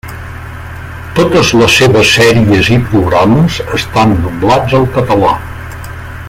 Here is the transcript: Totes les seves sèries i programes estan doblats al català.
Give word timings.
Totes 1.19 1.51
les 1.59 1.75
seves 1.81 2.13
sèries 2.19 2.71
i 2.77 2.79
programes 2.87 3.61
estan 3.81 4.17
doblats 4.25 4.75
al 4.81 4.89
català. 4.99 5.37